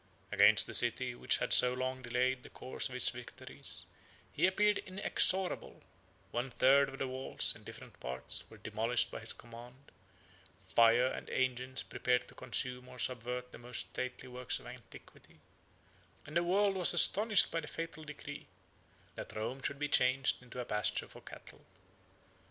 Against 0.31 0.65
the 0.65 0.73
city 0.73 1.13
which 1.13 1.37
had 1.37 1.53
so 1.53 1.73
long 1.75 2.01
delayed 2.01 2.41
the 2.41 2.49
course 2.49 2.87
of 2.89 2.95
his 2.95 3.09
victories, 3.11 3.85
he 4.33 4.47
appeared 4.47 4.79
inexorable: 4.79 5.83
one 6.31 6.49
third 6.49 6.89
of 6.89 6.97
the 6.97 7.07
walls, 7.07 7.55
in 7.55 7.63
different 7.63 7.99
parts, 7.99 8.49
were 8.49 8.57
demolished 8.57 9.11
by 9.11 9.19
his 9.19 9.31
command; 9.31 9.91
fire 10.65 11.05
and 11.05 11.29
engines 11.29 11.83
prepared 11.83 12.27
to 12.27 12.33
consume 12.33 12.87
or 12.89 12.97
subvert 12.97 13.51
the 13.51 13.59
most 13.59 13.89
stately 13.91 14.27
works 14.27 14.59
of 14.59 14.65
antiquity; 14.65 15.39
and 16.25 16.35
the 16.35 16.43
world 16.43 16.75
was 16.77 16.95
astonished 16.95 17.51
by 17.51 17.59
the 17.59 17.67
fatal 17.67 18.03
decree, 18.03 18.47
that 19.13 19.35
Rome 19.35 19.61
should 19.61 19.77
be 19.77 19.87
changed 19.87 20.41
into 20.41 20.59
a 20.59 20.65
pasture 20.65 21.07
for 21.07 21.21
cattle. 21.21 21.63